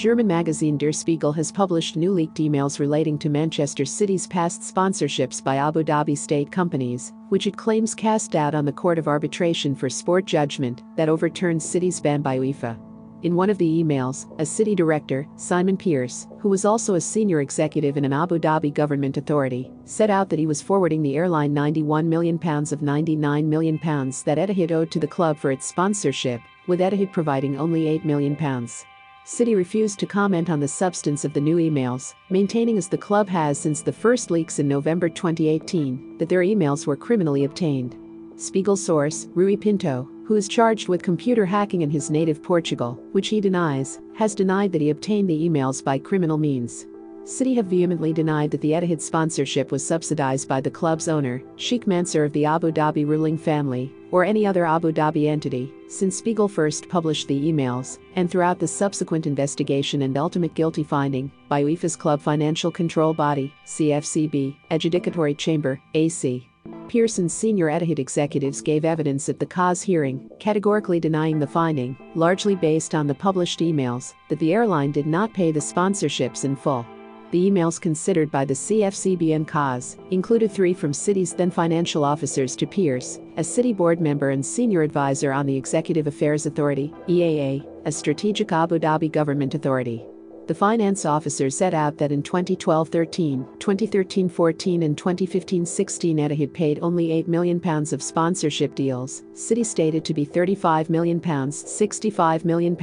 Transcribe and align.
German 0.00 0.26
magazine 0.26 0.78
Der 0.78 0.92
Spiegel 0.92 1.30
has 1.32 1.52
published 1.52 1.94
new 1.94 2.10
leaked 2.10 2.38
emails 2.38 2.80
relating 2.80 3.18
to 3.18 3.28
Manchester 3.28 3.84
City's 3.84 4.26
past 4.26 4.62
sponsorships 4.62 5.44
by 5.44 5.56
Abu 5.56 5.84
Dhabi 5.84 6.16
state 6.16 6.50
companies, 6.50 7.12
which 7.28 7.46
it 7.46 7.58
claims 7.58 7.94
cast 7.94 8.30
doubt 8.30 8.54
on 8.54 8.64
the 8.64 8.72
Court 8.72 8.98
of 8.98 9.08
Arbitration 9.08 9.74
for 9.74 9.90
Sport 9.90 10.24
judgment 10.24 10.82
that 10.96 11.10
overturned 11.10 11.62
City's 11.62 12.00
ban 12.00 12.22
by 12.22 12.38
UEFA. 12.38 12.78
In 13.24 13.34
one 13.34 13.50
of 13.50 13.58
the 13.58 13.68
emails, 13.84 14.24
a 14.40 14.46
city 14.46 14.74
director, 14.74 15.28
Simon 15.36 15.76
Pearce, 15.76 16.26
who 16.38 16.48
was 16.48 16.64
also 16.64 16.94
a 16.94 17.00
senior 17.02 17.42
executive 17.42 17.98
in 17.98 18.06
an 18.06 18.14
Abu 18.14 18.38
Dhabi 18.38 18.72
government 18.72 19.18
authority, 19.18 19.70
set 19.84 20.08
out 20.08 20.30
that 20.30 20.38
he 20.38 20.46
was 20.46 20.62
forwarding 20.62 21.02
the 21.02 21.16
airline 21.16 21.54
£91 21.54 22.06
million 22.06 22.36
of 22.36 22.80
£99 22.80 23.44
million 23.44 23.76
that 23.82 24.38
Etihad 24.38 24.72
owed 24.72 24.90
to 24.92 24.98
the 24.98 25.06
club 25.06 25.36
for 25.36 25.52
its 25.52 25.66
sponsorship, 25.66 26.40
with 26.66 26.80
Etihad 26.80 27.12
providing 27.12 27.58
only 27.58 27.84
£8 27.98 28.06
million. 28.06 28.34
City 29.24 29.54
refused 29.54 29.98
to 30.00 30.06
comment 30.06 30.48
on 30.48 30.60
the 30.60 30.66
substance 30.66 31.24
of 31.24 31.32
the 31.34 31.40
new 31.40 31.56
emails, 31.56 32.14
maintaining 32.30 32.78
as 32.78 32.88
the 32.88 32.96
club 32.96 33.28
has 33.28 33.58
since 33.58 33.82
the 33.82 33.92
first 33.92 34.30
leaks 34.30 34.58
in 34.58 34.66
November 34.66 35.08
2018 35.08 36.16
that 36.18 36.28
their 36.28 36.40
emails 36.40 36.86
were 36.86 36.96
criminally 36.96 37.44
obtained. 37.44 37.96
Spiegel 38.36 38.76
source, 38.76 39.28
Rui 39.34 39.56
Pinto, 39.56 40.08
who 40.24 40.36
is 40.36 40.48
charged 40.48 40.88
with 40.88 41.02
computer 41.02 41.44
hacking 41.44 41.82
in 41.82 41.90
his 41.90 42.10
native 42.10 42.42
Portugal, 42.42 42.98
which 43.12 43.28
he 43.28 43.40
denies, 43.40 44.00
has 44.16 44.34
denied 44.34 44.72
that 44.72 44.80
he 44.80 44.88
obtained 44.88 45.28
the 45.28 45.48
emails 45.48 45.84
by 45.84 45.98
criminal 45.98 46.38
means. 46.38 46.86
City 47.24 47.54
have 47.54 47.66
vehemently 47.66 48.12
denied 48.12 48.50
that 48.50 48.62
the 48.62 48.72
Etihad 48.72 49.00
sponsorship 49.00 49.70
was 49.70 49.86
subsidized 49.86 50.48
by 50.48 50.60
the 50.60 50.70
club's 50.70 51.06
owner, 51.06 51.42
Sheikh 51.56 51.86
Mansour 51.86 52.24
of 52.24 52.32
the 52.32 52.46
Abu 52.46 52.72
Dhabi 52.72 53.06
ruling 53.06 53.36
family, 53.36 53.92
or 54.10 54.24
any 54.24 54.46
other 54.46 54.64
Abu 54.64 54.90
Dhabi 54.90 55.26
entity, 55.26 55.72
since 55.86 56.16
Spiegel 56.16 56.48
first 56.48 56.88
published 56.88 57.28
the 57.28 57.38
emails, 57.38 57.98
and 58.16 58.30
throughout 58.30 58.58
the 58.58 58.66
subsequent 58.66 59.26
investigation 59.26 60.02
and 60.02 60.16
ultimate 60.16 60.54
guilty 60.54 60.82
finding 60.82 61.30
by 61.48 61.62
UEFA's 61.62 61.94
club 61.94 62.22
financial 62.22 62.70
control 62.70 63.12
body, 63.12 63.52
CFCB, 63.66 64.56
Adjudicatory 64.70 65.36
Chamber, 65.36 65.78
AC. 65.94 66.48
Pearson's 66.88 67.34
senior 67.34 67.66
Etihad 67.66 67.98
executives 67.98 68.60
gave 68.62 68.84
evidence 68.84 69.28
at 69.28 69.38
the 69.38 69.46
CAS 69.46 69.82
hearing, 69.82 70.28
categorically 70.40 70.98
denying 70.98 71.38
the 71.38 71.46
finding, 71.46 71.96
largely 72.14 72.56
based 72.56 72.94
on 72.94 73.06
the 73.06 73.14
published 73.14 73.60
emails, 73.60 74.14
that 74.28 74.38
the 74.38 74.54
airline 74.54 74.90
did 74.90 75.06
not 75.06 75.32
pay 75.34 75.52
the 75.52 75.60
sponsorships 75.60 76.44
in 76.44 76.56
full. 76.56 76.84
The 77.30 77.48
emails 77.48 77.80
considered 77.80 78.28
by 78.32 78.44
the 78.44 78.54
CFCB 78.54 79.36
and 79.36 79.46
CAS 79.46 79.96
included 80.10 80.50
three 80.50 80.74
from 80.74 80.92
City's 80.92 81.32
then 81.32 81.50
financial 81.50 82.04
officers 82.04 82.56
to 82.56 82.66
Pearce, 82.66 83.20
a 83.36 83.44
City 83.44 83.72
board 83.72 84.00
member 84.00 84.30
and 84.30 84.44
senior 84.44 84.82
advisor 84.82 85.32
on 85.32 85.46
the 85.46 85.56
Executive 85.56 86.08
Affairs 86.08 86.46
Authority, 86.46 86.92
EAA, 87.06 87.64
a 87.84 87.92
strategic 87.92 88.50
Abu 88.50 88.80
Dhabi 88.80 89.12
government 89.12 89.54
authority. 89.54 90.04
The 90.48 90.54
finance 90.56 91.06
officer 91.06 91.48
set 91.50 91.72
out 91.72 91.96
that 91.98 92.10
in 92.10 92.24
2012-13, 92.24 93.58
2013-14 93.58 94.84
and 94.84 94.96
2015-16 94.96 96.16
Etihad 96.16 96.52
paid 96.52 96.80
only 96.82 97.10
£8 97.10 97.28
million 97.28 97.64
of 97.64 98.02
sponsorship 98.02 98.74
deals, 98.74 99.22
City 99.34 99.62
stated 99.62 100.04
to 100.04 100.14
be 100.14 100.26
£35 100.26 100.90
million, 100.90 101.20
£65 101.20 102.44
million, 102.44 102.76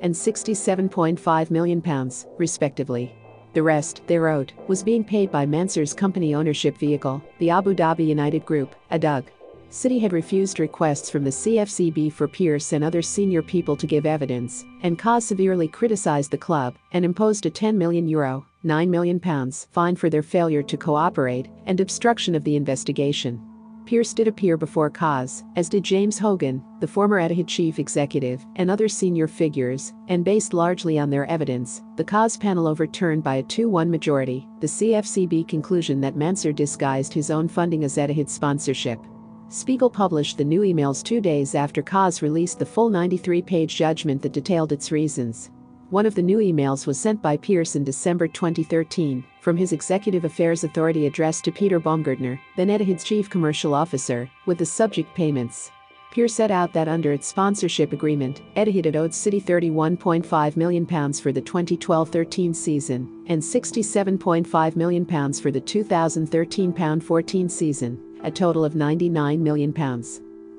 and 0.00 0.14
£67.5 0.14 1.50
million, 1.50 2.12
respectively. 2.38 3.16
The 3.52 3.62
rest, 3.62 4.02
they 4.06 4.18
wrote, 4.18 4.52
was 4.68 4.82
being 4.82 5.02
paid 5.02 5.32
by 5.32 5.44
Mansour's 5.44 5.92
company 5.92 6.34
ownership 6.34 6.78
vehicle, 6.78 7.22
the 7.38 7.50
Abu 7.50 7.74
Dhabi 7.74 8.06
United 8.06 8.46
Group, 8.46 8.76
ADUG. 8.92 9.24
City 9.70 9.98
had 9.98 10.12
refused 10.12 10.58
requests 10.58 11.10
from 11.10 11.24
the 11.24 11.30
CFCB 11.30 12.12
for 12.12 12.26
Pearce 12.28 12.72
and 12.72 12.84
other 12.84 13.02
senior 13.02 13.42
people 13.42 13.76
to 13.76 13.86
give 13.86 14.06
evidence, 14.06 14.64
and 14.82 14.98
CAS 14.98 15.24
severely 15.24 15.68
criticized 15.68 16.30
the 16.30 16.38
club 16.38 16.76
and 16.92 17.04
imposed 17.04 17.46
a 17.46 17.50
10 17.50 17.78
million 17.78 18.08
euro, 18.08 18.46
9 18.62 18.90
million 18.90 19.18
pounds 19.18 19.66
fine 19.70 19.96
for 19.96 20.10
their 20.10 20.22
failure 20.22 20.62
to 20.62 20.76
cooperate 20.76 21.48
and 21.66 21.80
obstruction 21.80 22.34
of 22.34 22.44
the 22.44 22.56
investigation. 22.56 23.49
Pearce 23.90 24.14
did 24.14 24.28
appear 24.28 24.56
before 24.56 24.88
CAS, 24.88 25.42
as 25.56 25.68
did 25.68 25.82
James 25.82 26.16
Hogan, 26.16 26.62
the 26.78 26.86
former 26.86 27.20
Etihad 27.20 27.48
chief 27.48 27.80
executive, 27.80 28.46
and 28.54 28.70
other 28.70 28.86
senior 28.86 29.26
figures, 29.26 29.94
and 30.06 30.24
based 30.24 30.54
largely 30.54 30.96
on 30.96 31.10
their 31.10 31.26
evidence, 31.26 31.82
the 31.96 32.04
CAS 32.04 32.36
panel 32.36 32.68
overturned 32.68 33.24
by 33.24 33.34
a 33.34 33.42
2-1 33.42 33.88
majority 33.88 34.46
the 34.60 34.68
CFCB 34.68 35.48
conclusion 35.48 36.00
that 36.02 36.14
Mansour 36.14 36.52
disguised 36.52 37.12
his 37.12 37.32
own 37.32 37.48
funding 37.48 37.82
as 37.82 37.96
Etihad 37.96 38.28
sponsorship. 38.28 39.00
Spiegel 39.48 39.90
published 39.90 40.38
the 40.38 40.44
new 40.44 40.60
emails 40.60 41.02
two 41.02 41.20
days 41.20 41.56
after 41.56 41.82
CAS 41.82 42.22
released 42.22 42.60
the 42.60 42.66
full 42.66 42.90
93 42.90 43.42
page 43.42 43.74
judgment 43.74 44.22
that 44.22 44.32
detailed 44.32 44.70
its 44.70 44.92
reasons. 44.92 45.50
One 45.90 46.06
of 46.06 46.14
the 46.14 46.22
new 46.22 46.38
emails 46.38 46.86
was 46.86 47.00
sent 47.00 47.20
by 47.20 47.36
Pearce 47.36 47.74
in 47.74 47.82
December 47.82 48.28
2013 48.28 49.24
from 49.40 49.56
his 49.56 49.72
Executive 49.72 50.24
Affairs 50.24 50.62
Authority 50.62 51.06
addressed 51.06 51.44
to 51.44 51.50
Peter 51.50 51.80
Baumgartner, 51.80 52.40
then 52.56 52.68
Etihad's 52.68 53.02
chief 53.02 53.28
commercial 53.28 53.74
officer, 53.74 54.30
with 54.46 54.58
the 54.58 54.64
subject 54.64 55.12
payments. 55.16 55.72
Pearce 56.12 56.32
set 56.32 56.52
out 56.52 56.72
that 56.74 56.86
under 56.86 57.10
its 57.12 57.26
sponsorship 57.26 57.92
agreement, 57.92 58.40
Etihad 58.54 58.84
had 58.84 58.94
owed 58.94 59.12
City 59.12 59.40
£31.5 59.40 60.56
million 60.56 60.86
for 60.86 61.32
the 61.32 61.42
2012-13 61.42 62.54
season 62.54 63.24
and 63.26 63.42
£67.5 63.42 64.76
million 64.76 65.04
for 65.04 65.50
the 65.50 65.60
2013-14 65.60 67.50
season 67.50 68.00
a 68.22 68.30
total 68.30 68.64
of 68.64 68.74
£99 68.74 69.40
million. 69.40 69.72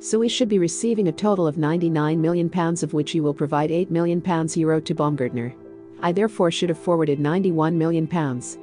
So 0.03 0.17
we 0.17 0.29
should 0.29 0.49
be 0.49 0.57
receiving 0.57 1.09
a 1.09 1.11
total 1.11 1.45
of 1.45 1.57
£99 1.57 2.17
million 2.17 2.49
of 2.55 2.91
which 2.91 3.13
you 3.13 3.21
will 3.21 3.35
provide 3.35 3.69
£8 3.69 3.91
million 3.91 4.19
euro 4.55 4.81
to 4.81 4.95
Baumgartner. 4.95 5.53
I 6.01 6.11
therefore 6.11 6.49
should 6.49 6.69
have 6.69 6.79
forwarded 6.79 7.19
£91 7.19 7.75
million 7.75 8.09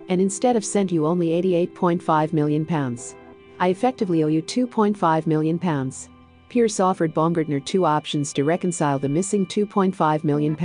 and 0.08 0.20
instead 0.20 0.56
have 0.56 0.64
sent 0.64 0.90
you 0.90 1.06
only 1.06 1.28
£88.5 1.40 2.32
million. 2.32 2.66
I 3.60 3.68
effectively 3.68 4.24
owe 4.24 4.26
you 4.26 4.42
£2.5 4.42 5.26
million. 5.28 5.92
Pearce 6.48 6.80
offered 6.80 7.14
Baumgartner 7.14 7.60
two 7.60 7.84
options 7.84 8.32
to 8.32 8.42
reconcile 8.42 8.98
the 8.98 9.08
missing 9.08 9.46
£2.5 9.46 10.24
million. 10.24 10.56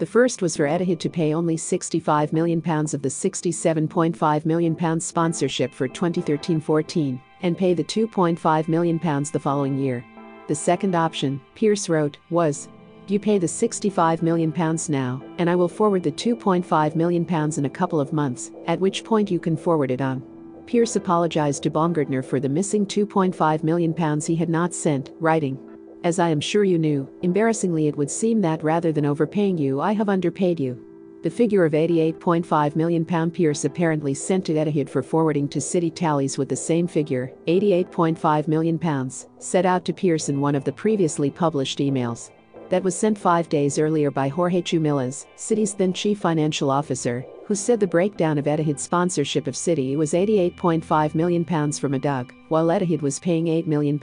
The 0.00 0.06
first 0.06 0.40
was 0.40 0.56
for 0.56 0.64
Etihad 0.64 0.98
to 1.00 1.10
pay 1.10 1.34
only 1.34 1.58
£65 1.58 2.32
million 2.32 2.60
of 2.60 3.02
the 3.02 3.10
£67.5 3.10 4.46
million 4.46 4.98
sponsorship 4.98 5.74
for 5.74 5.88
2013 5.88 6.58
14 6.58 7.20
and 7.42 7.58
pay 7.58 7.74
the 7.74 7.84
£2.5 7.84 8.68
million 8.68 8.98
the 8.98 9.38
following 9.38 9.76
year. 9.76 10.02
The 10.48 10.54
second 10.54 10.94
option, 10.94 11.38
Pearce 11.54 11.90
wrote, 11.90 12.16
was 12.30 12.70
you 13.08 13.20
pay 13.20 13.36
the 13.36 13.46
£65 13.46 14.22
million 14.22 14.54
now, 14.88 15.22
and 15.36 15.50
I 15.50 15.54
will 15.54 15.68
forward 15.68 16.02
the 16.02 16.12
£2.5 16.12 16.96
million 16.96 17.26
in 17.58 17.64
a 17.66 17.70
couple 17.70 18.00
of 18.00 18.14
months, 18.14 18.52
at 18.66 18.80
which 18.80 19.04
point 19.04 19.30
you 19.30 19.38
can 19.38 19.54
forward 19.54 19.90
it 19.90 20.00
on. 20.00 20.22
Pearce 20.66 20.96
apologized 20.96 21.62
to 21.64 21.70
Baumgartner 21.70 22.22
for 22.22 22.40
the 22.40 22.48
missing 22.48 22.86
£2.5 22.86 23.62
million 23.62 24.20
he 24.22 24.36
had 24.36 24.48
not 24.48 24.72
sent, 24.72 25.10
writing, 25.20 25.58
as 26.04 26.18
I 26.18 26.30
am 26.30 26.40
sure 26.40 26.64
you 26.64 26.78
knew, 26.78 27.08
embarrassingly 27.22 27.86
it 27.86 27.96
would 27.96 28.10
seem 28.10 28.40
that 28.40 28.62
rather 28.62 28.92
than 28.92 29.06
overpaying 29.06 29.58
you 29.58 29.80
I 29.80 29.92
have 29.92 30.08
underpaid 30.08 30.58
you. 30.58 30.86
The 31.22 31.28
figure 31.28 31.66
of 31.66 31.72
£88.5 31.72 32.76
million 32.76 33.04
Pearce 33.04 33.66
apparently 33.66 34.14
sent 34.14 34.46
to 34.46 34.54
Etihad 34.54 34.88
for 34.88 35.02
forwarding 35.02 35.48
to 35.48 35.60
City 35.60 35.90
tallies 35.90 36.38
with 36.38 36.48
the 36.48 36.56
same 36.56 36.86
figure, 36.86 37.30
£88.5 37.46 38.48
million, 38.48 39.10
set 39.38 39.66
out 39.66 39.84
to 39.84 39.92
Pearce 39.92 40.30
in 40.30 40.40
one 40.40 40.54
of 40.54 40.64
the 40.64 40.72
previously 40.72 41.30
published 41.30 41.78
emails. 41.78 42.30
That 42.70 42.82
was 42.82 42.96
sent 42.96 43.18
five 43.18 43.50
days 43.50 43.78
earlier 43.78 44.10
by 44.10 44.28
Jorge 44.28 44.62
Chumillas, 44.62 45.26
City's 45.36 45.74
then 45.74 45.92
chief 45.92 46.20
financial 46.20 46.70
officer, 46.70 47.26
who 47.44 47.54
said 47.54 47.80
the 47.80 47.86
breakdown 47.86 48.38
of 48.38 48.46
Etihad's 48.46 48.82
sponsorship 48.82 49.46
of 49.46 49.56
City 49.56 49.96
was 49.96 50.14
£88.5 50.14 51.14
million 51.14 51.44
from 51.44 51.92
ADUG, 51.92 52.30
while 52.48 52.68
Etihad 52.68 53.02
was 53.02 53.18
paying 53.18 53.46
£8 53.46 53.66
million. 53.66 54.00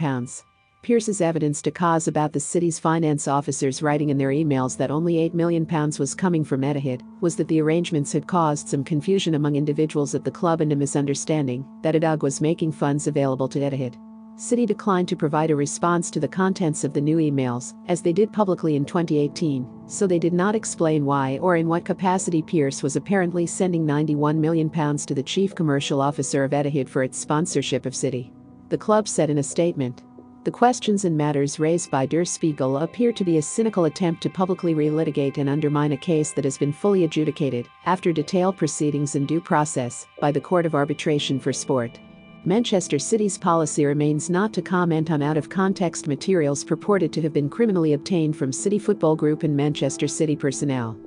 Pearce's 0.83 1.21
evidence 1.21 1.61
to 1.61 1.71
CAS 1.71 2.07
about 2.07 2.31
the 2.31 2.39
city's 2.39 2.79
finance 2.79 3.27
officers 3.27 3.81
writing 3.81 4.09
in 4.09 4.17
their 4.17 4.29
emails 4.29 4.77
that 4.77 4.91
only 4.91 5.15
£8 5.15 5.33
million 5.33 5.65
was 5.99 6.15
coming 6.15 6.43
from 6.43 6.61
Etihad 6.61 7.01
was 7.19 7.35
that 7.35 7.47
the 7.47 7.59
arrangements 7.59 8.13
had 8.13 8.27
caused 8.27 8.69
some 8.69 8.83
confusion 8.83 9.35
among 9.35 9.55
individuals 9.55 10.15
at 10.15 10.23
the 10.23 10.31
club 10.31 10.61
and 10.61 10.71
a 10.71 10.75
misunderstanding 10.75 11.65
that 11.81 11.95
ADUG 11.95 12.21
was 12.21 12.41
making 12.41 12.71
funds 12.71 13.07
available 13.07 13.49
to 13.49 13.59
Etihad. 13.59 13.95
City 14.39 14.67
declined 14.67 15.07
to 15.07 15.15
provide 15.15 15.49
a 15.49 15.55
response 15.55 16.11
to 16.11 16.19
the 16.19 16.27
contents 16.27 16.83
of 16.83 16.93
the 16.93 17.01
new 17.01 17.17
emails, 17.17 17.73
as 17.87 18.03
they 18.03 18.13
did 18.13 18.31
publicly 18.31 18.75
in 18.75 18.85
2018, 18.85 19.67
so 19.87 20.05
they 20.05 20.19
did 20.19 20.31
not 20.31 20.53
explain 20.53 21.05
why 21.05 21.39
or 21.39 21.55
in 21.55 21.67
what 21.67 21.85
capacity 21.85 22.43
Pearce 22.43 22.83
was 22.83 22.95
apparently 22.95 23.47
sending 23.47 23.83
£91 23.85 24.37
million 24.37 24.69
to 24.69 25.15
the 25.15 25.23
chief 25.23 25.55
commercial 25.55 25.99
officer 25.99 26.43
of 26.43 26.51
Etihad 26.51 26.87
for 26.87 27.01
its 27.01 27.17
sponsorship 27.17 27.87
of 27.87 27.95
City. 27.95 28.31
The 28.69 28.77
club 28.77 29.07
said 29.07 29.31
in 29.31 29.39
a 29.39 29.43
statement, 29.43 30.03
the 30.47 30.51
questions 30.51 31.03
and 31.03 31.17
matters 31.17 31.59
raised 31.59 31.91
by 31.91 32.05
Der 32.05 32.23
Spiegel 32.23 32.77
appear 32.77 33.11
to 33.11 33.25
be 33.25 33.37
a 33.37 33.41
cynical 33.41 33.83
attempt 33.83 34.23
to 34.23 34.29
publicly 34.29 34.73
relitigate 34.73 35.39
and 35.39 35.49
undermine 35.49 35.91
a 35.91 35.97
case 35.97 36.31
that 36.31 36.45
has 36.45 36.57
been 36.57 36.71
fully 36.71 37.03
adjudicated, 37.03 37.67
after 37.85 38.13
detailed 38.13 38.55
proceedings 38.55 39.15
and 39.15 39.27
due 39.27 39.41
process, 39.41 40.07
by 40.21 40.31
the 40.31 40.39
Court 40.39 40.65
of 40.65 40.73
Arbitration 40.73 41.37
for 41.37 41.51
Sport. 41.51 41.99
Manchester 42.45 42.97
City's 42.97 43.37
policy 43.37 43.83
remains 43.83 44.29
not 44.29 44.53
to 44.53 44.61
comment 44.61 45.11
on 45.11 45.21
out 45.21 45.35
of 45.35 45.49
context 45.49 46.07
materials 46.07 46.63
purported 46.63 47.11
to 47.11 47.21
have 47.23 47.33
been 47.33 47.49
criminally 47.49 47.91
obtained 47.91 48.37
from 48.37 48.53
City 48.53 48.79
Football 48.79 49.17
Group 49.17 49.43
and 49.43 49.53
Manchester 49.53 50.07
City 50.07 50.37
personnel. 50.37 50.97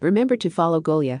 Remember 0.00 0.34
to 0.34 0.48
follow 0.48 0.80
Golia 0.80 1.20